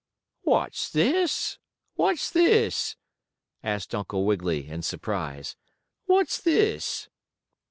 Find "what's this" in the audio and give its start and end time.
0.41-1.59, 1.93-2.95, 6.07-7.07